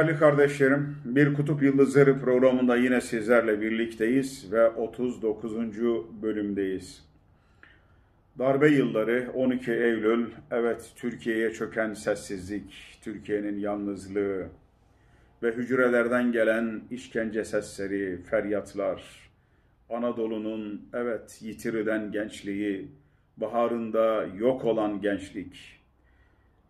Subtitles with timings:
[0.00, 5.52] Değerli kardeşlerim, Bir Kutup Yıldızları programında yine sizlerle birlikteyiz ve 39.
[6.22, 7.04] bölümdeyiz.
[8.38, 14.46] Darbe yılları 12 Eylül, evet Türkiye'ye çöken sessizlik, Türkiye'nin yalnızlığı
[15.42, 19.30] ve hücrelerden gelen işkence sesleri, feryatlar,
[19.90, 22.88] Anadolu'nun evet yitirilen gençliği,
[23.36, 25.79] baharında yok olan gençlik,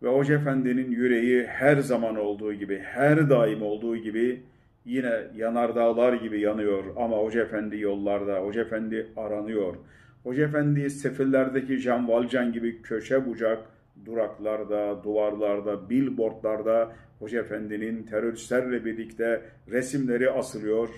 [0.03, 4.43] ve Hoca Efendi'nin yüreği her zaman olduğu gibi, her daim olduğu gibi
[4.85, 6.83] yine yanardağlar gibi yanıyor.
[6.97, 9.75] Ama Hoca Efendi yollarda, Hoca Efendi aranıyor.
[10.23, 13.59] Hoca Efendi sefillerdeki Can Valcan gibi köşe bucak
[14.05, 20.89] duraklarda, duvarlarda, billboardlarda Hoca Efendi'nin teröristlerle birlikte resimleri asılıyor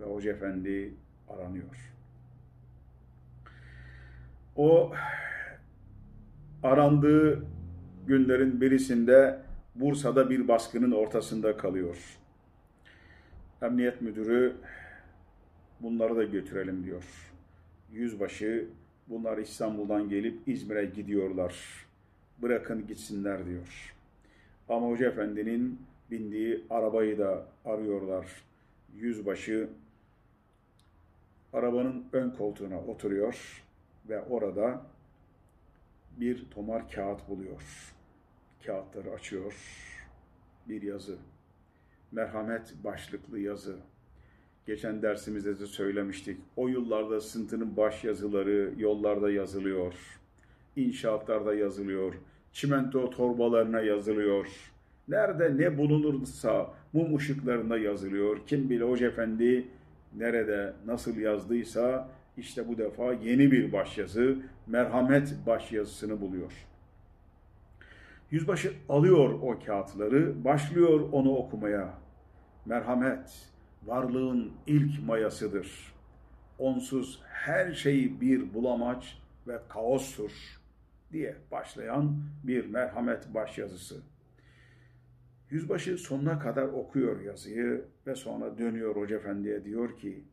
[0.00, 0.92] ve Hoca Efendi
[1.28, 1.92] aranıyor.
[4.56, 4.92] O
[6.62, 7.44] arandığı
[8.08, 9.38] günlerin birisinde
[9.74, 12.18] Bursa'da bir baskının ortasında kalıyor.
[13.62, 14.56] Emniyet müdürü
[15.80, 17.04] bunları da götürelim diyor.
[17.92, 18.66] Yüzbaşı
[19.08, 21.86] bunlar İstanbul'dan gelip İzmir'e gidiyorlar.
[22.42, 23.94] Bırakın gitsinler diyor.
[24.68, 28.26] Ama Hoca Efendi'nin bindiği arabayı da arıyorlar.
[28.94, 29.68] Yüzbaşı
[31.52, 33.64] arabanın ön koltuğuna oturuyor
[34.08, 34.82] ve orada
[36.20, 37.94] bir tomar kağıt buluyor
[38.66, 39.54] kağıtları açıyor.
[40.68, 41.16] Bir yazı.
[42.12, 43.76] Merhamet başlıklı yazı.
[44.66, 46.38] Geçen dersimizde de söylemiştik.
[46.56, 49.94] O yıllarda sıntının baş yazıları yollarda yazılıyor.
[50.76, 52.14] İnşaatlarda yazılıyor.
[52.52, 54.46] Çimento torbalarına yazılıyor.
[55.08, 58.38] Nerede ne bulunursa mum ışıklarında yazılıyor.
[58.46, 59.68] Kim bilir Hoca Efendi
[60.16, 66.67] nerede nasıl yazdıysa işte bu defa yeni bir başyazı, merhamet başyazısını buluyor.
[68.30, 71.94] Yüzbaşı alıyor o kağıtları, başlıyor onu okumaya.
[72.66, 73.50] Merhamet,
[73.86, 75.94] varlığın ilk mayasıdır.
[76.58, 80.32] Onsuz her şey bir bulamaç ve kaostur
[81.12, 84.02] diye başlayan bir merhamet başyazısı.
[85.50, 90.24] Yüzbaşı sonuna kadar okuyor yazıyı ve sonra dönüyor Hoca Efendi'ye diyor ki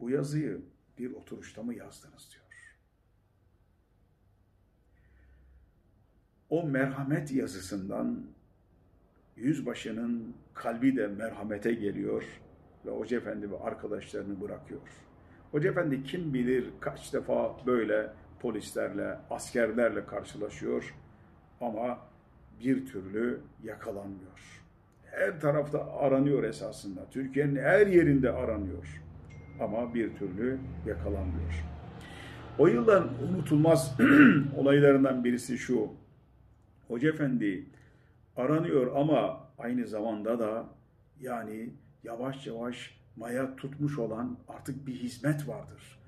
[0.00, 0.60] bu yazıyı
[0.98, 2.49] bir oturuşta mı yazdınız diyor.
[6.50, 8.20] O merhamet yazısından
[9.36, 12.24] yüzbaşının kalbi de merhamete geliyor
[12.86, 14.80] ve Hoca Efendi ve arkadaşlarını bırakıyor.
[15.50, 18.10] Hoca Efendi kim bilir kaç defa böyle
[18.40, 20.94] polislerle, askerlerle karşılaşıyor
[21.60, 21.98] ama
[22.64, 24.62] bir türlü yakalanmıyor.
[25.04, 27.00] Her tarafta aranıyor esasında.
[27.10, 29.02] Türkiye'nin her yerinde aranıyor.
[29.60, 31.64] Ama bir türlü yakalanmıyor.
[32.58, 33.96] O yılların unutulmaz
[34.56, 35.88] olaylarından birisi şu.
[36.90, 37.66] Hoca Efendi
[38.36, 40.64] aranıyor ama aynı zamanda da
[41.20, 41.70] yani
[42.04, 45.98] yavaş yavaş maya tutmuş olan artık bir hizmet vardır.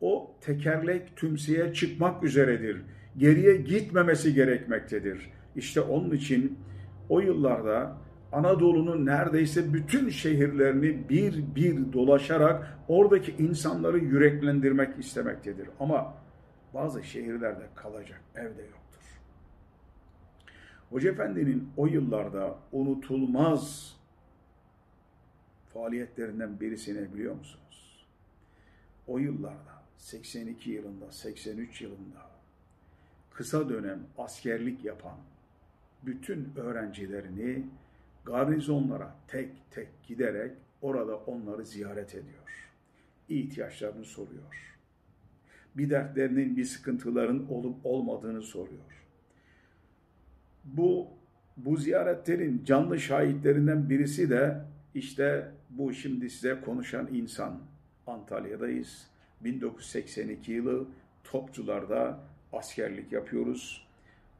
[0.00, 2.82] O tekerlek tümseye çıkmak üzeredir.
[3.16, 5.30] Geriye gitmemesi gerekmektedir.
[5.56, 6.58] İşte onun için
[7.08, 7.96] o yıllarda
[8.32, 15.68] Anadolu'nun neredeyse bütün şehirlerini bir bir dolaşarak oradaki insanları yüreklendirmek istemektedir.
[15.80, 16.14] Ama
[16.74, 18.83] bazı şehirlerde kalacak evde yok.
[20.90, 23.96] Hoca Efendi'nin o yıllarda unutulmaz
[25.72, 28.06] faaliyetlerinden birisini biliyor musunuz?
[29.06, 32.30] O yıllarda 82 yılında, 83 yılında
[33.30, 35.18] kısa dönem askerlik yapan
[36.02, 37.66] bütün öğrencilerini
[38.24, 40.52] garnizonlara tek tek giderek
[40.82, 42.70] orada onları ziyaret ediyor.
[43.28, 44.76] İhtiyaçlarını soruyor.
[45.76, 49.03] Bir dertlerinin, bir sıkıntıların olup olmadığını soruyor
[50.64, 51.06] bu
[51.56, 54.60] bu ziyaretlerin canlı şahitlerinden birisi de
[54.94, 57.60] işte bu şimdi size konuşan insan.
[58.06, 59.06] Antalya'dayız.
[59.40, 60.86] 1982 yılı
[61.24, 62.18] Topçular'da
[62.52, 63.86] askerlik yapıyoruz.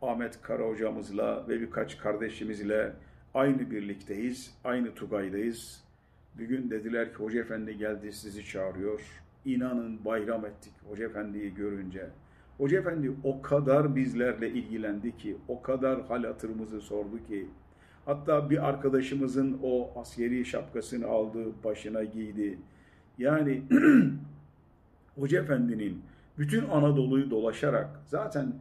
[0.03, 2.93] Ahmet Kara hocamızla ve birkaç kardeşimizle
[3.35, 5.85] aynı birlikteyiz, aynı Tugay'dayız.
[6.39, 9.01] Bir gün dediler ki Hoca Efendi geldi sizi çağırıyor.
[9.45, 12.07] İnanın bayram ettik Hoca Efendi'yi görünce.
[12.59, 17.47] Hoca Efendi o kadar bizlerle ilgilendi ki, o kadar hal hatırımızı sordu ki,
[18.05, 22.59] hatta bir arkadaşımızın o askeri şapkasını aldı, başına giydi.
[23.19, 23.63] Yani
[25.19, 26.03] Hoca Efendi'nin
[26.39, 28.53] bütün Anadolu'yu dolaşarak, zaten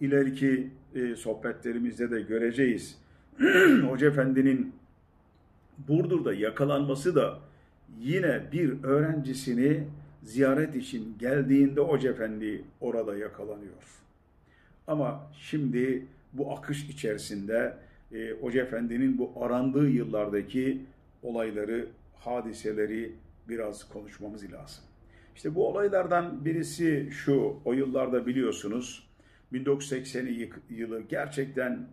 [0.00, 2.98] ileriki e, sohbetlerimizde de göreceğiz.
[3.88, 4.72] Hoca Efendi'nin
[5.88, 7.38] Burdur'da yakalanması da
[8.00, 9.84] yine bir öğrencisini
[10.22, 14.02] ziyaret için geldiğinde Hoca Efendi orada yakalanıyor.
[14.86, 17.74] Ama şimdi bu akış içerisinde
[18.12, 18.68] e, Hoca
[19.18, 20.82] bu arandığı yıllardaki
[21.22, 21.86] olayları,
[22.16, 23.12] hadiseleri
[23.48, 24.84] biraz konuşmamız lazım.
[25.36, 29.08] İşte bu olaylardan birisi şu, o yıllarda biliyorsunuz
[29.52, 30.28] 1980
[30.70, 31.86] yılı gerçekten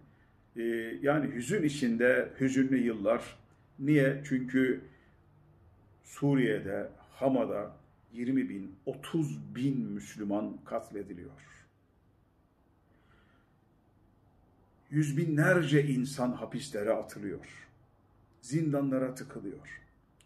[0.55, 0.63] e,
[1.01, 3.35] yani hüzün içinde hüzünlü yıllar.
[3.79, 4.21] Niye?
[4.25, 4.81] Çünkü
[6.03, 7.78] Suriye'de, Hama'da
[8.13, 11.31] 20 bin, 30 bin Müslüman katlediliyor.
[14.89, 17.67] Yüz binlerce insan hapislere atılıyor.
[18.41, 19.81] Zindanlara tıkılıyor.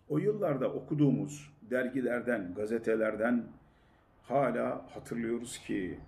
[0.09, 3.47] O yıllarda okuduğumuz dergilerden, gazetelerden
[4.23, 5.99] hala hatırlıyoruz ki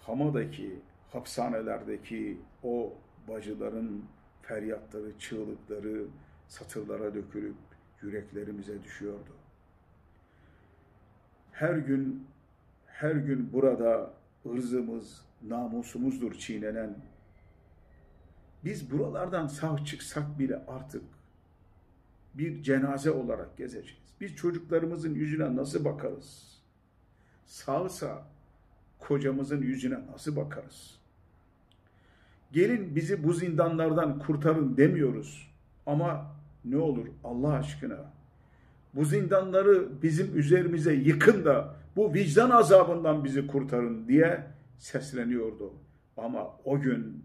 [0.00, 0.78] Hama'daki,
[1.12, 2.94] hapishanelerdeki o
[3.28, 4.04] bacıların
[4.42, 6.06] feryatları, çığlıkları
[6.48, 7.56] satırlara dökülüp
[8.02, 9.39] yüreklerimize düşüyordu.
[11.60, 12.26] Her gün,
[12.86, 14.10] her gün burada
[14.46, 16.98] ırzımız, namusumuzdur çiğnenen.
[18.64, 21.02] Biz buralardan sağ çıksak bile artık
[22.34, 24.00] bir cenaze olarak gezeceğiz.
[24.20, 26.58] Biz çocuklarımızın yüzüne nasıl bakarız?
[27.46, 28.22] Sağsa
[28.98, 30.98] kocamızın yüzüne nasıl bakarız?
[32.52, 35.52] Gelin bizi bu zindanlardan kurtarın demiyoruz.
[35.86, 38.19] Ama ne olur Allah aşkına
[38.94, 44.46] bu zindanları bizim üzerimize yıkın da bu vicdan azabından bizi kurtarın diye
[44.78, 45.74] sesleniyordu.
[46.16, 47.24] Ama o gün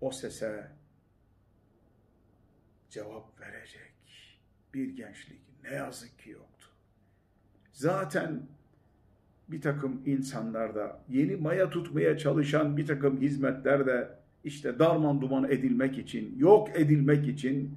[0.00, 0.68] o sese
[2.90, 3.92] cevap verecek
[4.74, 6.68] bir gençlik ne yazık ki yoktu.
[7.72, 8.42] Zaten
[9.48, 14.08] bir takım insanlarda yeni maya tutmaya çalışan bir takım hizmetler de
[14.44, 17.74] işte darman duman edilmek için, yok edilmek için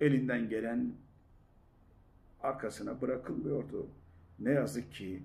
[0.00, 0.92] elinden gelen
[2.42, 3.86] arkasına bırakılmıyordu.
[4.38, 5.22] Ne yazık ki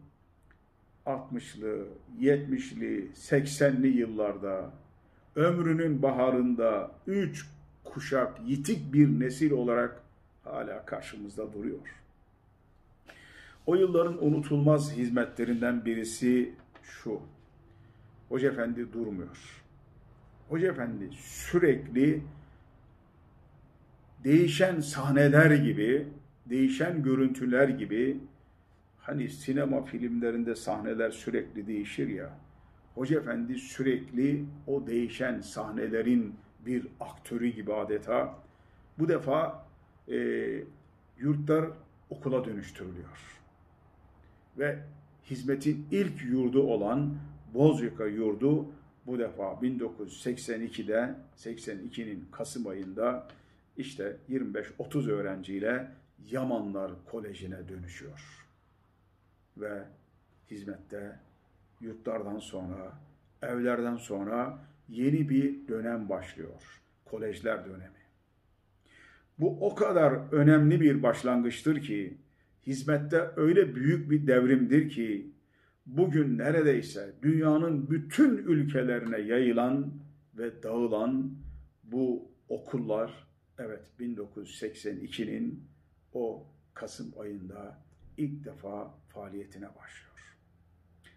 [1.06, 1.86] 60'lı,
[2.20, 4.72] 70'li, 80'li yıllarda
[5.36, 7.46] ömrünün baharında üç
[7.84, 10.02] kuşak yitik bir nesil olarak
[10.44, 12.02] hala karşımızda duruyor.
[13.66, 16.54] O yılların unutulmaz hizmetlerinden birisi
[16.84, 17.20] şu.
[18.30, 19.64] Hoca Efendi durmuyor.
[20.50, 22.22] Hoca Efendi sürekli
[24.24, 26.08] değişen sahneler gibi,
[26.46, 28.18] değişen görüntüler gibi
[28.98, 32.38] hani sinema filmlerinde sahneler sürekli değişir ya.
[32.96, 38.36] Hoca Efendi sürekli o değişen sahnelerin bir aktörü gibi adeta.
[39.00, 39.66] Bu defa
[40.12, 40.18] e,
[41.18, 41.66] yurtlar
[42.10, 43.42] okula dönüştürülüyor.
[44.58, 44.80] Ve
[45.30, 47.16] hizmetin ilk yurdu olan
[47.54, 48.66] Bozyaka yurdu
[49.06, 53.28] bu defa 1982'de 82'nin Kasım ayında
[53.78, 55.92] işte 25-30 öğrenciyle
[56.24, 58.48] Yamanlar Koleji'ne dönüşüyor.
[59.58, 59.84] Ve
[60.52, 61.20] hizmette
[61.82, 62.94] yurtlardan sonra,
[63.42, 64.60] evlerden sonra
[64.90, 66.82] yeni bir dönem başlıyor.
[67.06, 68.06] Kolejler dönemi.
[69.40, 72.18] Bu o kadar önemli bir başlangıçtır ki
[72.68, 75.32] hizmette öyle büyük bir devrimdir ki
[75.86, 79.94] bugün neredeyse dünyanın bütün ülkelerine yayılan
[80.38, 81.32] ve dağılan
[81.84, 83.28] bu okullar
[83.60, 85.64] evet 1982'nin
[86.16, 86.44] o
[86.74, 87.78] Kasım ayında
[88.18, 90.36] ilk defa faaliyetine başlıyor.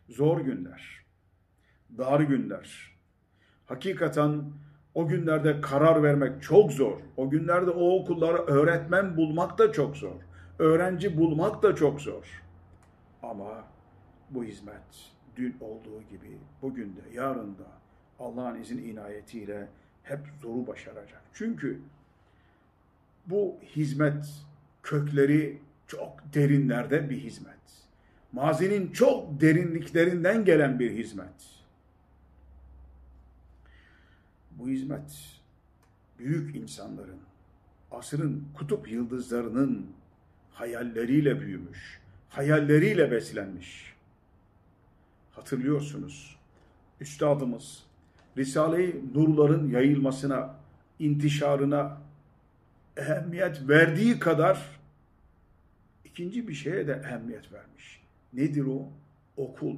[0.09, 1.05] Zor günler,
[1.99, 2.99] dar günler.
[3.67, 4.45] Hakikaten
[4.95, 7.01] o günlerde karar vermek çok zor.
[7.17, 10.21] O günlerde o okullara öğretmen bulmak da çok zor.
[10.59, 12.43] Öğrenci bulmak da çok zor.
[13.23, 13.65] Ama
[14.31, 17.67] bu hizmet dün olduğu gibi bugün de yarın da
[18.19, 19.69] Allah'ın izin inayetiyle
[20.03, 21.23] hep zoru başaracak.
[21.33, 21.81] Çünkü
[23.27, 24.49] bu hizmet
[24.83, 27.55] kökleri çok derinlerde bir hizmet.
[28.33, 31.59] Mazinin çok derinliklerinden gelen bir hizmet.
[34.51, 35.39] Bu hizmet
[36.19, 37.21] büyük insanların,
[37.91, 39.87] asrın kutup yıldızlarının
[40.53, 43.95] hayalleriyle büyümüş, hayalleriyle beslenmiş.
[45.33, 46.39] Hatırlıyorsunuz,
[47.01, 47.85] Üstadımız
[48.37, 50.55] Risale-i Nurların yayılmasına,
[50.99, 51.99] intişarına
[52.99, 54.81] ehemmiyet verdiği kadar
[56.05, 58.03] ikinci bir şeye de ehemmiyet vermiş.
[58.33, 58.89] Nedir o?
[59.37, 59.77] Okul.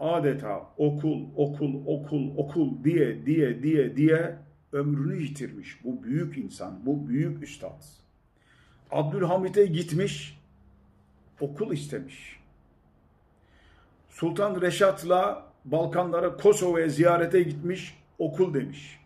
[0.00, 4.36] Adeta okul, okul, okul, okul diye diye diye diye
[4.72, 7.82] ömrünü yitirmiş bu büyük insan, bu büyük üstad.
[8.90, 10.40] Abdülhamit'e gitmiş,
[11.40, 12.40] okul istemiş.
[14.10, 19.00] Sultan Reşat'la Balkanlara, Kosova'ya ziyarete gitmiş, okul demiş.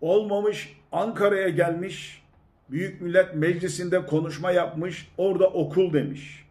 [0.00, 2.22] Olmamış, Ankara'ya gelmiş,
[2.70, 6.46] Büyük Millet Meclisi'nde konuşma yapmış, orada okul demiş.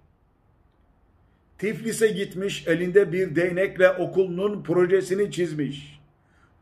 [1.57, 6.01] Tiflis'e gitmiş, elinde bir değnekle okulunun projesini çizmiş.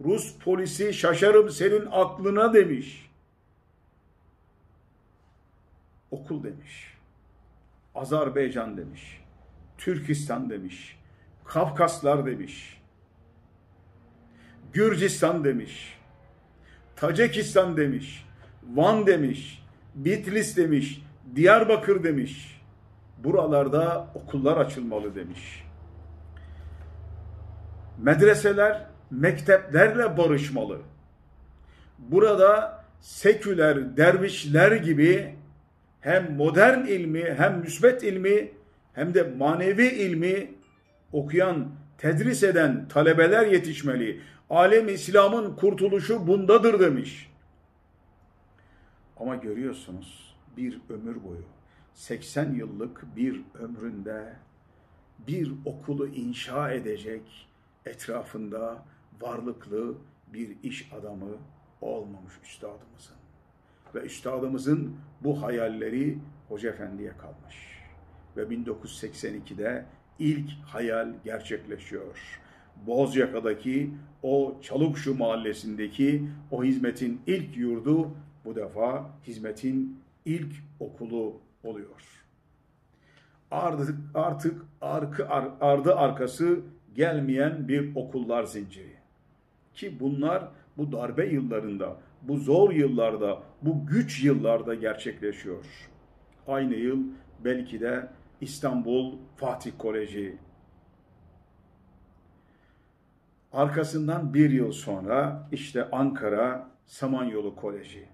[0.04, 3.10] Rus polisi şaşarım senin aklına demiş.
[6.12, 6.98] Okul demiş.
[7.96, 9.22] Azerbaycan demiş.
[9.78, 11.00] Türkistan demiş.
[11.46, 12.82] Kafkaslar demiş.
[14.74, 15.99] Gürcistan demiş.
[17.00, 18.26] Tacikistan demiş.
[18.76, 19.64] Van demiş.
[19.96, 21.02] Bitlis demiş.
[21.36, 22.62] Diyarbakır demiş.
[23.24, 25.64] Buralarda okullar açılmalı demiş.
[27.98, 30.78] Medreseler mekteplerle barışmalı.
[32.00, 35.36] Burada seküler dervişler gibi
[36.02, 38.52] hem modern ilmi hem müsbet ilmi
[38.94, 40.52] hem de manevi ilmi
[41.12, 44.22] okuyan, tedris eden talebeler yetişmeli.
[44.50, 47.32] Alem İslam'ın kurtuluşu bundadır demiş.
[49.18, 51.44] Ama görüyorsunuz bir ömür boyu
[51.94, 54.36] 80 yıllık bir ömründe
[55.28, 57.50] bir okulu inşa edecek
[57.86, 58.86] etrafında
[59.22, 59.96] varlıklı
[60.34, 61.38] bir iş adamı
[61.82, 63.18] olmamış üstadımızın.
[63.96, 67.80] Ve üstadımızın bu hayalleri Hoca Efendi'ye kalmış.
[68.38, 69.86] Ve 1982'de
[70.20, 72.40] ilk hayal gerçekleşiyor.
[72.88, 73.92] Bozyaka'daki
[74.24, 78.12] o Çalıkşu mahallesindeki o hizmetin ilk yurdu
[78.46, 81.34] bu defa hizmetin ilk okulu
[81.64, 82.26] oluyor.
[83.52, 85.30] Artık, artık arkı,
[85.62, 86.60] ardı arkası
[86.96, 88.94] gelmeyen bir okullar zinciri.
[89.74, 95.66] Ki bunlar bu darbe yıllarında, bu zor yıllarda, bu güç yıllarda gerçekleşiyor.
[96.48, 97.04] Aynı yıl
[97.44, 98.08] belki de
[98.42, 100.38] İstanbul Fatih Koleji.
[103.54, 108.06] Arkasından bir yıl sonra işte Ankara Samanyolu Koleji.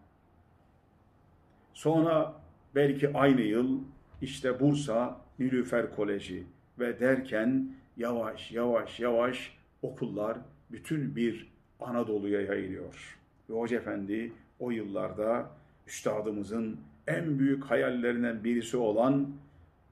[1.74, 2.34] Sonra
[2.76, 3.80] belki aynı yıl
[4.22, 6.44] işte Bursa Nilüfer Koleji
[6.80, 10.38] ve derken yavaş yavaş yavaş okullar
[10.72, 13.20] bütün bir Anadolu'ya yayılıyor.
[13.50, 15.50] Ve Hoca Efendi o yıllarda
[15.88, 19.30] üstadımızın en büyük hayallerinden birisi olan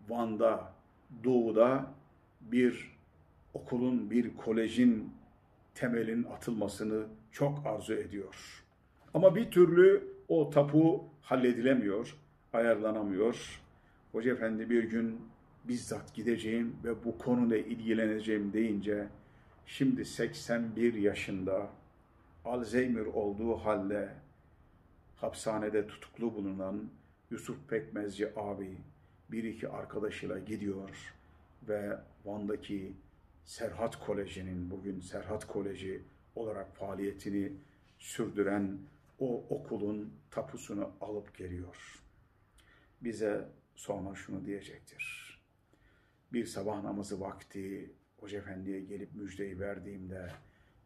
[0.09, 0.73] Van'da,
[1.23, 1.85] Doğu'da
[2.41, 2.97] bir
[3.53, 5.13] okulun, bir kolejin
[5.75, 8.63] temelin atılmasını çok arzu ediyor.
[9.13, 12.17] Ama bir türlü o tapu halledilemiyor,
[12.53, 13.61] ayarlanamıyor.
[14.11, 15.21] Hoca Efendi bir gün
[15.63, 19.07] bizzat gideceğim ve bu konuyla ilgileneceğim deyince
[19.65, 21.69] şimdi 81 yaşında
[22.45, 24.09] Alzheimer olduğu halde
[25.15, 26.89] hapishanede tutuklu bulunan
[27.31, 28.77] Yusuf Pekmezci abi
[29.31, 31.13] bir iki arkadaşıyla gidiyor
[31.67, 32.93] ve Van'daki
[33.45, 36.03] Serhat Koleji'nin bugün Serhat Koleji
[36.35, 37.51] olarak faaliyetini
[37.99, 38.77] sürdüren
[39.19, 42.01] o okulun tapusunu alıp geliyor.
[43.01, 45.33] Bize sonra şunu diyecektir.
[46.33, 50.31] Bir sabah namazı vakti Hoca Efendi'ye gelip müjdeyi verdiğimde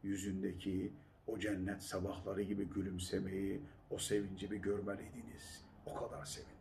[0.03, 0.93] yüzündeki
[1.27, 5.65] o cennet sabahları gibi gülümsemeyi, o sevinci bir görmeliydiniz.
[5.85, 6.51] O kadar sevindi.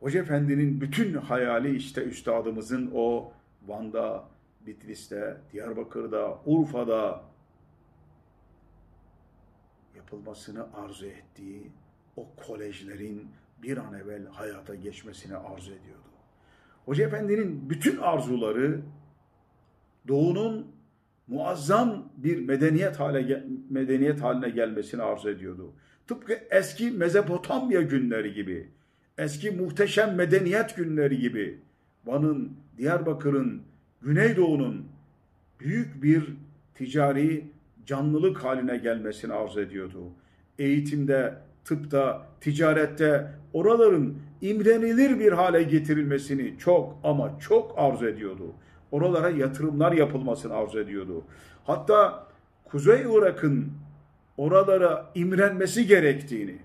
[0.00, 3.32] Hoca Efendi'nin bütün hayali işte üstadımızın o
[3.66, 4.24] Van'da,
[4.66, 7.22] Bitlis'te, Diyarbakır'da, Urfa'da
[9.96, 11.70] yapılmasını arzu ettiği
[12.16, 13.28] o kolejlerin
[13.62, 16.10] bir an evvel hayata geçmesini arzu ediyordu.
[16.84, 18.80] Hoca Efendi'nin bütün arzuları
[20.08, 20.66] Doğu'nun
[21.28, 25.72] muazzam bir medeniyet hale medeniyet haline gelmesini arzu ediyordu.
[26.06, 28.70] Tıpkı eski Mezopotamya günleri gibi,
[29.18, 31.60] eski muhteşem medeniyet günleri gibi
[32.06, 33.62] Van'ın, Diyarbakır'ın,
[34.02, 34.86] Güneydoğu'nun
[35.60, 36.36] büyük bir
[36.74, 37.50] ticari
[37.86, 39.98] canlılık haline gelmesini arzu ediyordu.
[40.58, 48.52] Eğitimde, tıpta, ticarette oraların imrenilir bir hale getirilmesini çok ama çok arzu ediyordu.
[48.92, 51.24] Oralara yatırımlar yapılmasını arzu ediyordu.
[51.64, 52.26] Hatta
[52.64, 53.72] Kuzey Irak'ın
[54.36, 56.58] oralara imrenmesi gerektiğini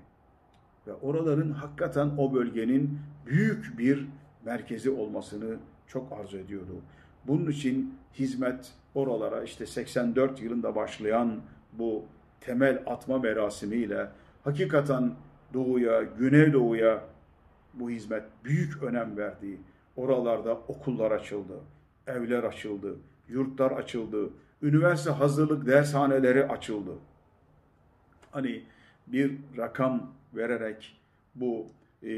[0.88, 4.08] ve oraların hakikaten o bölgenin büyük bir
[4.46, 6.82] merkezi olmasını çok arzu ediyordu.
[7.28, 11.42] Bunun için hizmet oralara işte 84 yılında başlayan
[11.74, 12.06] bu
[12.42, 14.10] temel atma merasimiyle
[14.44, 15.12] hakikaten
[15.54, 17.04] doğuya, güneydoğuya
[17.74, 19.58] bu hizmet büyük önem verdi.
[19.96, 21.54] Oralarda okullar açıldı,
[22.08, 22.96] evler açıldı,
[23.30, 24.30] yurtlar açıldı,
[24.62, 26.92] üniversite hazırlık dershaneleri açıldı.
[28.32, 28.64] Hani
[29.08, 31.02] bir rakam vererek
[31.36, 31.68] bu
[32.04, 32.12] e,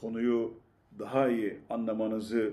[0.00, 0.54] konuyu
[0.98, 2.52] daha iyi anlamanızı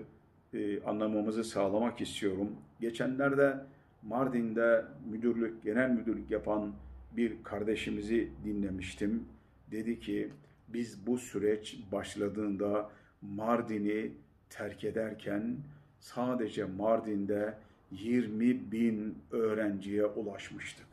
[0.53, 2.50] e, anlamamızı sağlamak istiyorum.
[2.79, 3.58] Geçenlerde
[4.03, 6.74] Mardin'de müdürlük, genel müdürlük yapan
[7.17, 9.25] bir kardeşimizi dinlemiştim.
[9.72, 10.29] Dedi ki
[10.67, 12.89] biz bu süreç başladığında
[13.22, 14.12] Mardin'i
[14.50, 15.58] terk ederken
[16.00, 17.53] sadece Mardin'de
[17.91, 20.86] 20 bin öğrenciye ulaşmıştık.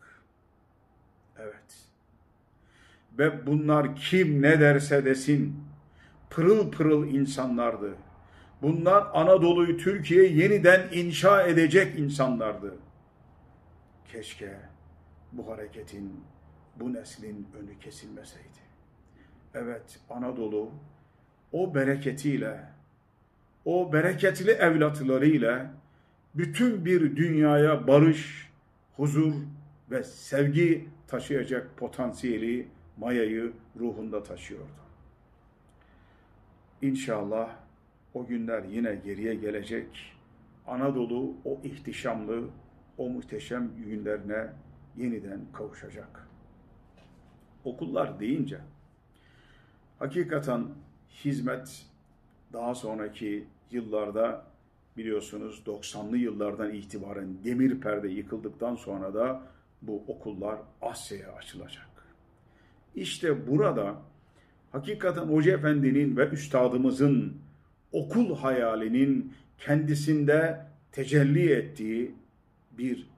[1.38, 1.88] Evet.
[3.19, 5.65] Ve bunlar kim ne derse desin
[6.30, 7.95] pırıl pırıl insanlardı.
[8.62, 12.75] Bunlar Anadolu'yu Türkiye yeniden inşa edecek insanlardı.
[14.12, 14.56] Keşke
[15.33, 16.21] bu hareketin,
[16.80, 18.66] bu neslin önü kesilmeseydi.
[19.54, 20.71] Evet Anadolu
[21.52, 22.61] o bereketiyle,
[23.64, 25.71] o bereketli evlatlarıyla
[26.35, 28.50] bütün bir dünyaya barış,
[28.97, 29.35] huzur
[29.90, 34.86] ve sevgi taşıyacak potansiyeli, mayayı ruhunda taşıyordu.
[36.83, 37.50] İnşallah
[38.14, 40.12] o günler yine geriye gelecek.
[40.66, 42.45] Anadolu o ihtişamlı,
[42.99, 44.47] o muhteşem günlerine
[44.97, 46.28] yeniden kavuşacak.
[47.64, 48.61] Okullar deyince
[49.99, 50.64] hakikaten
[51.25, 51.87] hizmet
[52.52, 54.45] daha sonraki yıllarda
[54.97, 59.42] biliyorsunuz 90'lı yıllardan itibaren demir perde yıkıldıktan sonra da
[59.83, 61.88] bu okullar Asya'ya açılacak.
[62.95, 63.95] İşte burada
[64.76, 67.40] hakikaten Hoca Efendi'nin ve üstadımızın
[67.92, 72.14] okul hayalinin kendisinde tecelli ettiği
[72.71, 73.11] bir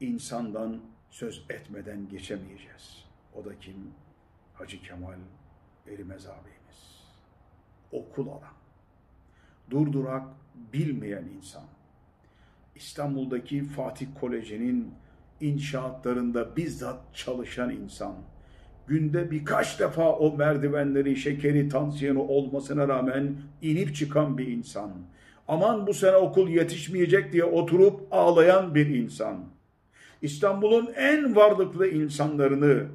[0.00, 3.04] insandan söz etmeden geçemeyeceğiz.
[3.34, 3.74] O da kim?
[4.54, 5.18] Hacı Kemal
[5.86, 7.02] Erimez abimiz.
[7.92, 8.56] Okul adam.
[9.70, 10.26] Durdurak
[10.72, 11.64] bilmeyen insan.
[12.74, 14.94] İstanbul'daki Fatih Koleji'nin
[15.40, 18.16] inşaatlarında bizzat çalışan insan
[18.86, 24.90] günde birkaç defa o merdivenleri, şekeri, tansiyonu olmasına rağmen inip çıkan bir insan.
[25.48, 29.44] Aman bu sene okul yetişmeyecek diye oturup ağlayan bir insan.
[30.22, 32.86] İstanbul'un en varlıklı insanlarını,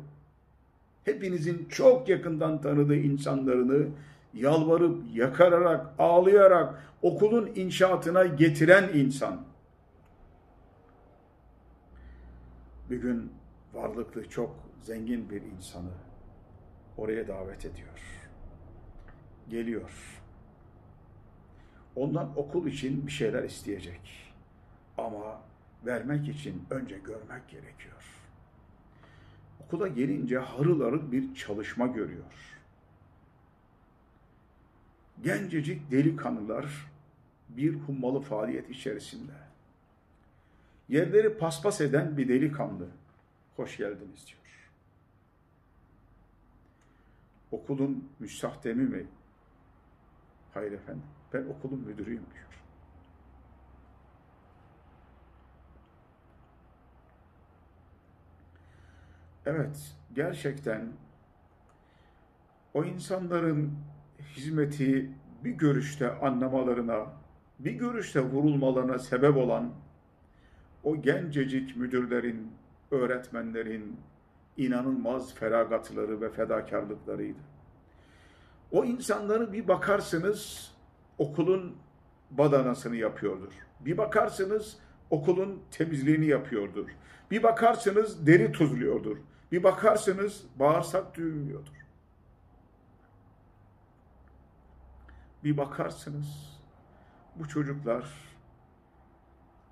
[1.05, 3.87] hepinizin çok yakından tanıdığı insanlarını
[4.33, 9.41] yalvarıp, yakararak, ağlayarak okulun inşaatına getiren insan.
[12.89, 13.31] Bir gün
[13.73, 15.91] varlıklı, çok zengin bir insanı
[16.97, 17.99] oraya davet ediyor.
[19.49, 20.21] Geliyor.
[21.95, 24.33] Ondan okul için bir şeyler isteyecek.
[24.97, 25.41] Ama
[25.85, 28.03] vermek için önce görmek gerekiyor.
[29.65, 32.33] Okula gelince harıl harıl bir çalışma görüyor.
[35.23, 36.91] Gencecik delikanlılar
[37.49, 39.31] bir hummalı faaliyet içerisinde.
[40.89, 42.87] Yerleri paspas eden bir delikanlı.
[43.55, 44.40] Hoş geldiniz diyor.
[47.51, 49.07] Okulun müstahdemi mi?
[50.53, 51.03] Hayır efendim.
[51.33, 52.47] Ben okulun müdürüyüm diyor.
[59.45, 60.93] Evet, gerçekten
[62.73, 63.73] o insanların
[64.19, 65.11] hizmeti
[65.43, 67.13] bir görüşte anlamalarına,
[67.59, 69.73] bir görüşte vurulmalarına sebep olan
[70.83, 72.51] o gencecik müdürlerin,
[72.91, 73.99] öğretmenlerin,
[74.57, 77.39] inanılmaz feragatları ve fedakarlıklarıydı.
[78.71, 80.71] O insanları bir bakarsınız
[81.17, 81.75] okulun
[82.31, 83.53] badanasını yapıyordur.
[83.79, 84.77] Bir bakarsınız
[85.09, 86.89] okulun temizliğini yapıyordur.
[87.31, 89.17] Bir bakarsınız deri tuzluyordur.
[89.51, 91.85] Bir bakarsınız bağırsak düğümlüyordur.
[95.43, 96.59] Bir bakarsınız
[97.35, 98.13] bu çocuklar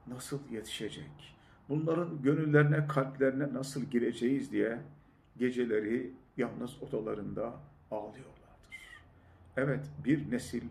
[0.07, 1.38] nasıl yetişecek?
[1.69, 4.79] Bunların gönüllerine, kalplerine nasıl gireceğiz diye
[5.37, 7.53] geceleri yalnız odalarında
[7.91, 8.39] ağlıyorlardır.
[9.57, 10.63] Evet bir nesil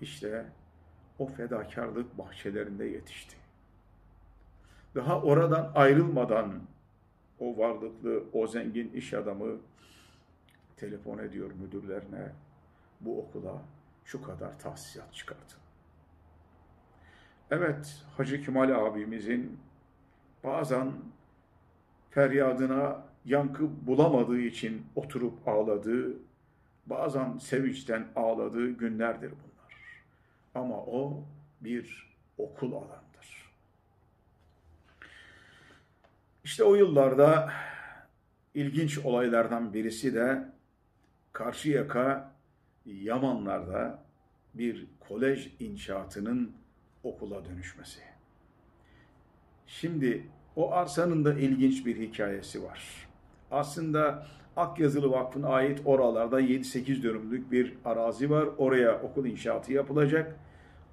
[0.00, 0.46] işte
[1.18, 3.36] o fedakarlık bahçelerinde yetişti.
[4.94, 6.60] Daha oradan ayrılmadan
[7.40, 9.56] o varlıklı, o zengin iş adamı
[10.76, 12.32] telefon ediyor müdürlerine
[13.00, 13.62] bu okula
[14.04, 15.58] şu kadar tahsisat çıkartın.
[17.50, 19.58] Evet, Hacı Kemal abimizin
[20.44, 20.92] bazen
[22.10, 26.16] feryadına yankı bulamadığı için oturup ağladığı,
[26.86, 30.04] bazen sevinçten ağladığı günlerdir bunlar.
[30.54, 31.24] Ama o
[31.60, 33.52] bir okul alandır.
[36.44, 37.52] İşte o yıllarda
[38.54, 40.48] ilginç olaylardan birisi de
[41.32, 42.32] Karşıyaka
[42.86, 44.02] Yamanlar'da
[44.54, 46.52] bir kolej inşaatının
[47.02, 48.07] okula dönüşmesi.
[49.68, 50.26] Şimdi
[50.56, 53.08] o arsanın da ilginç bir hikayesi var.
[53.50, 54.26] Aslında
[54.56, 58.48] Akyazılı Vakfı'na ait oralarda 7-8 dönümlük bir arazi var.
[58.58, 60.36] Oraya okul inşaatı yapılacak.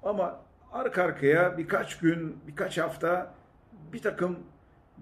[0.02, 0.40] Ama
[0.72, 3.34] arka arkaya birkaç gün, birkaç hafta
[3.92, 4.38] bir takım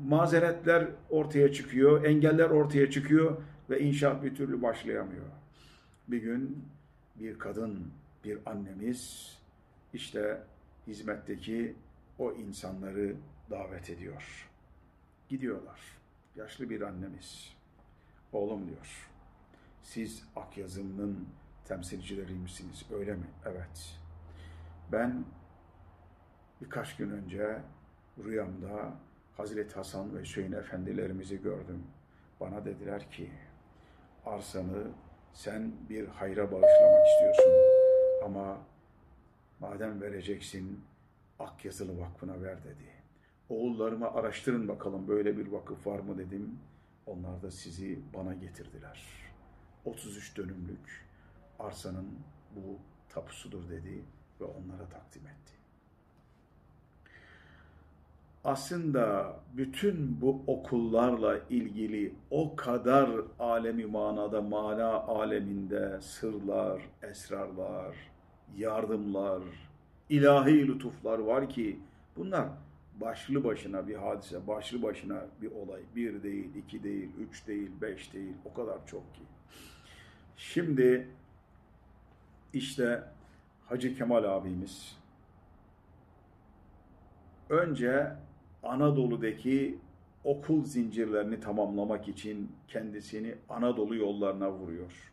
[0.04, 3.36] mazeretler ortaya çıkıyor, engeller ortaya çıkıyor
[3.70, 5.26] ve inşaat bir türlü başlayamıyor.
[6.08, 6.64] Bir gün
[7.16, 7.78] bir kadın,
[8.24, 9.32] bir annemiz
[9.94, 10.42] işte
[10.86, 11.74] hizmetteki
[12.18, 13.14] o insanları
[13.50, 14.50] davet ediyor.
[15.28, 15.80] Gidiyorlar.
[16.36, 17.54] Yaşlı bir annemiz.
[18.32, 19.10] Oğlum diyor.
[19.82, 21.28] Siz Akyazım'ın
[21.64, 23.26] temsilcileriymişsiniz öyle mi?
[23.46, 23.98] Evet.
[24.92, 25.24] Ben
[26.60, 27.60] birkaç gün önce
[28.24, 28.94] rüyamda
[29.36, 31.86] Hazreti Hasan ve Hüseyin efendilerimizi gördüm.
[32.40, 33.30] Bana dediler ki
[34.26, 34.86] arsanı
[35.32, 37.52] sen bir hayra bağışlamak istiyorsun
[38.24, 38.58] ama
[39.60, 40.84] madem vereceksin
[41.38, 42.93] Akyazılı Vakfı'na ver dedi.
[43.48, 46.58] Oğullarıma araştırın bakalım böyle bir vakıf var mı dedim.
[47.06, 49.02] Onlar da sizi bana getirdiler.
[49.84, 51.04] 33 dönümlük
[51.58, 52.08] arsanın
[52.56, 52.78] bu
[53.08, 54.02] tapusudur dedi
[54.40, 55.54] ve onlara takdim etti.
[58.44, 67.96] Aslında bütün bu okullarla ilgili o kadar alemi manada, mana aleminde sırlar, esrarlar,
[68.56, 69.42] yardımlar,
[70.08, 71.80] ilahi lütuflar var ki
[72.16, 72.48] bunlar
[73.00, 75.80] başlı başına bir hadise, başlı başına bir olay.
[75.96, 79.22] Bir değil, iki değil, üç değil, beş değil, o kadar çok ki.
[80.36, 81.08] Şimdi
[82.52, 83.04] işte
[83.66, 84.96] Hacı Kemal abimiz
[87.50, 88.12] önce
[88.62, 89.78] Anadolu'daki
[90.24, 95.12] okul zincirlerini tamamlamak için kendisini Anadolu yollarına vuruyor.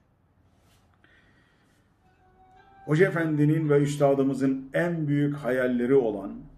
[2.85, 6.50] Hoca Efendi'nin ve üstadımızın en büyük hayalleri olan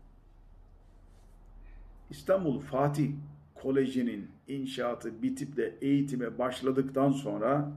[2.09, 3.11] İstanbul Fatih
[3.55, 7.71] Koleji'nin inşaatı bitip de eğitime başladıktan sonra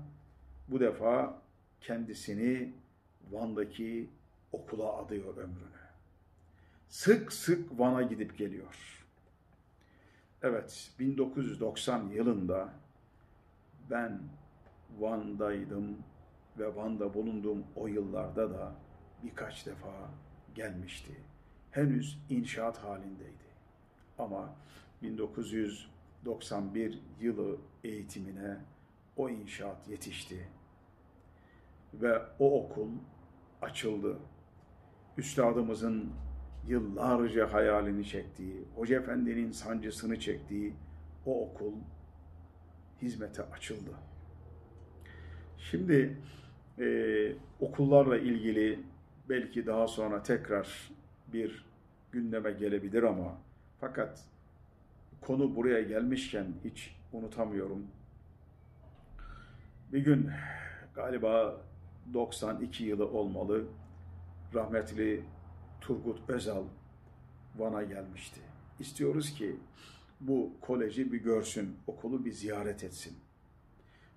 [0.69, 1.43] bu defa
[1.81, 2.73] kendisini
[3.31, 4.11] Van'daki
[4.53, 5.77] okula adıyor ömrünü.
[6.89, 9.05] Sık sık Van'a gidip geliyor.
[10.43, 12.73] Evet, 1990 yılında
[13.91, 14.21] ben
[14.99, 15.97] Van'daydım
[16.59, 18.75] ve Van'da bulunduğum o yıllarda da
[19.25, 20.11] birkaç defa
[20.55, 21.13] gelmişti.
[21.71, 23.46] Henüz inşaat halindeydi.
[24.19, 24.55] Ama
[25.03, 28.57] 1991 yılı eğitimine
[29.17, 30.49] o inşaat yetişti.
[31.95, 32.91] Ve o okul
[33.63, 34.19] açıldı.
[35.19, 36.13] Üstadımızın
[36.69, 40.75] yıllarca hayalini çektiği, Hoca Efendi'nin sancısını çektiği
[41.27, 41.73] o okul
[43.03, 43.91] hizmete açıldı.
[45.59, 46.17] Şimdi
[46.79, 46.87] e,
[47.61, 48.81] okullarla ilgili
[49.29, 50.91] belki daha sonra tekrar
[51.33, 51.67] bir
[52.13, 53.39] gündeme gelebilir ama
[53.81, 54.25] fakat
[55.21, 57.87] konu buraya gelmişken hiç unutamıyorum.
[59.93, 60.31] Bir gün
[60.95, 61.61] galiba
[62.15, 63.65] 92 yılı olmalı
[64.55, 65.25] rahmetli
[65.81, 66.65] Turgut Özal
[67.59, 68.41] Van'a gelmişti.
[68.81, 69.57] İstiyoruz ki
[70.21, 73.17] bu koleji bir görsün, okulu bir ziyaret etsin.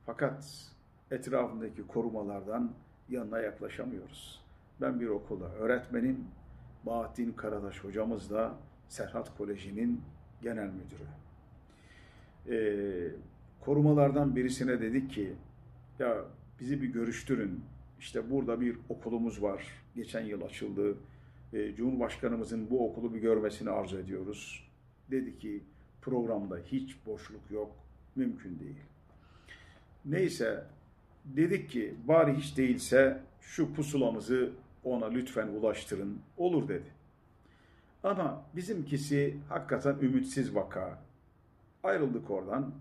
[0.06, 0.69] Fakat
[1.12, 2.72] etrafındaki korumalardan
[3.10, 4.41] yanına yaklaşamıyoruz.
[4.82, 6.28] Ben bir okulda öğretmenim,
[6.86, 8.54] Bahattin Karadaş hocamız da
[8.89, 10.02] Serhat Koleji'nin
[10.41, 11.06] genel müdürü.
[12.49, 13.12] Ee,
[13.60, 15.34] korumalardan birisine dedik ki,
[15.99, 16.25] ya
[16.60, 17.63] bizi bir görüştürün,
[17.99, 20.97] işte burada bir okulumuz var, geçen yıl açıldı,
[21.54, 24.69] e, Cumhurbaşkanımızın bu okulu bir görmesini arzu ediyoruz.
[25.12, 25.63] Dedi ki
[26.02, 27.71] programda hiç boşluk yok,
[28.15, 28.80] mümkün değil.
[30.06, 30.63] Neyse
[31.25, 34.49] dedik ki bari hiç değilse şu pusulamızı
[34.84, 36.19] ona lütfen ulaştırın.
[36.38, 36.99] Olur dedi.
[38.04, 41.00] Ama bizimkisi hakikaten ümitsiz vaka.
[41.84, 42.72] Ayrıldık oradan.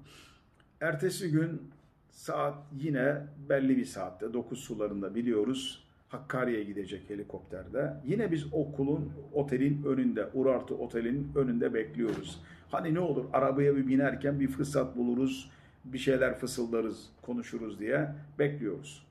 [0.81, 1.71] Ertesi gün
[2.11, 5.85] saat yine belli bir saatte 9 sularında biliyoruz.
[6.09, 7.95] Hakkari'ye gidecek helikopterde.
[8.05, 12.43] Yine biz okulun, otelin önünde, Urartu Otel'in önünde bekliyoruz.
[12.71, 15.51] Hani ne olur arabaya bir binerken bir fırsat buluruz,
[15.85, 19.07] bir şeyler fısıldarız, konuşuruz diye bekliyoruz.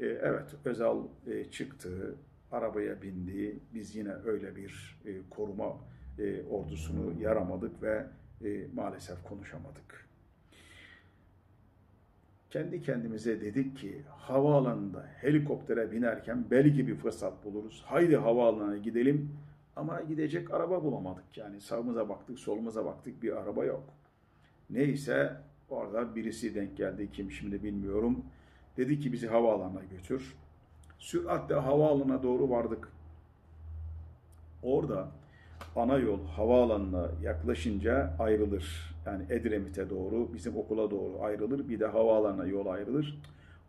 [0.00, 2.14] Ee, evet, Özal e, çıktı,
[2.52, 3.58] arabaya bindi.
[3.74, 5.76] Biz yine öyle bir e, koruma
[6.18, 8.06] e, ordusunu yaramadık ve
[8.44, 10.10] e, maalesef konuşamadık
[12.50, 17.82] kendi kendimize dedik ki havaalanında helikoptere binerken belki bir fırsat buluruz.
[17.86, 19.30] Haydi havaalanına gidelim
[19.76, 21.36] ama gidecek araba bulamadık.
[21.36, 23.84] Yani sağımıza baktık, solumuza baktık bir araba yok.
[24.70, 25.36] Neyse
[25.68, 28.24] orada birisi denk geldi kim şimdi bilmiyorum.
[28.76, 30.34] Dedi ki bizi havaalanına götür.
[31.00, 32.88] Süratle havaalanına doğru vardık.
[34.62, 35.08] Orada
[35.76, 38.94] ana yol havaalanına yaklaşınca ayrılır.
[39.06, 41.68] Yani Edremit'e doğru, bizim okula doğru ayrılır.
[41.68, 43.18] Bir de havaalanına yol ayrılır.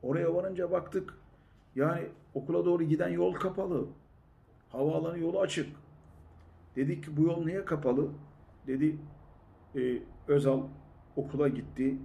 [0.04, 1.14] Oraya varınca baktık.
[1.76, 2.02] Yani
[2.34, 3.88] okula doğru giden yol kapalı.
[4.70, 5.70] Havaalanı yolu açık.
[6.76, 8.08] Dedik ki bu yol niye kapalı?
[8.68, 8.98] Dedi
[9.76, 10.62] e, Özal
[11.16, 11.98] okula gitti.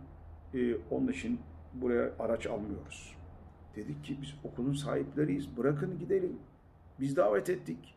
[0.55, 1.41] E, onun için
[1.75, 3.16] buraya araç almıyoruz.
[3.77, 5.57] Dedik ki biz okulun sahipleriyiz.
[5.57, 6.39] Bırakın gidelim.
[7.01, 7.95] Biz davet ettik.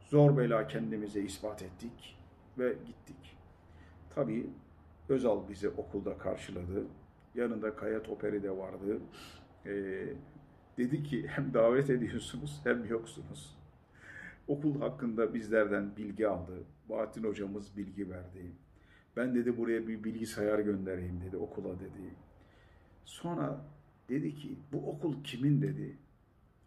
[0.00, 2.16] Zor bela kendimize ispat ettik
[2.58, 3.36] ve gittik.
[4.14, 4.46] Tabii
[5.08, 6.86] Özal bizi okulda karşıladı.
[7.34, 9.00] Yanında Kaya Toperi de vardı.
[9.66, 10.06] Ee,
[10.78, 13.56] dedi ki hem davet ediyorsunuz hem yoksunuz.
[14.48, 16.52] Okul hakkında bizlerden bilgi aldı.
[16.88, 18.52] Bahattin hocamız bilgi verdi.
[19.16, 22.14] Ben dedi buraya bir bilgisayar göndereyim dedi okula dedi.
[23.04, 23.60] Sonra
[24.08, 25.98] dedi ki bu okul kimin dedi.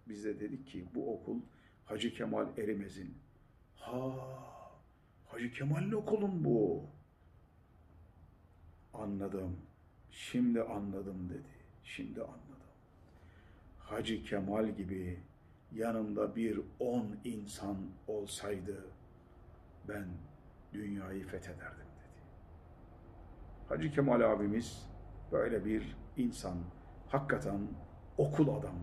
[0.08, 1.39] Biz de dedik ki bu okul
[1.86, 3.13] Hacı Kemal Erimez'in.
[3.76, 4.12] Ha
[5.28, 6.84] Hacı Kemal'in okulun bu.
[8.93, 9.58] Anladım.
[10.12, 11.58] Şimdi anladım dedi.
[11.84, 12.43] Şimdi anladım.
[13.80, 15.19] Hacı Kemal gibi
[15.76, 18.86] yanımda bir on insan olsaydı
[19.88, 20.06] ben
[20.73, 22.21] dünyayı fethederdim dedi.
[23.69, 24.89] Hacı Kemal abimiz
[25.32, 26.58] böyle bir insan,
[27.10, 27.60] hakikaten
[28.17, 28.76] okul adam,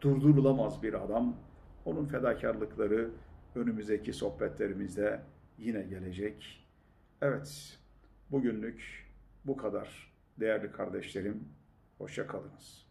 [0.00, 1.36] durdurulamaz bir adam.
[1.84, 3.10] Onun fedakarlıkları
[3.54, 5.20] önümüzdeki sohbetlerimizde
[5.58, 6.66] yine gelecek.
[7.22, 7.78] Evet,
[8.30, 9.06] bugünlük
[9.44, 11.48] bu kadar değerli kardeşlerim.
[11.98, 12.86] Hoşça kalınız.